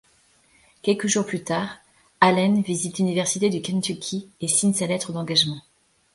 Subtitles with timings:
[0.81, 1.77] Quelques jours plus tard,
[2.21, 5.61] allen visite l'université du kentucky et signe sa lettre d'engagement.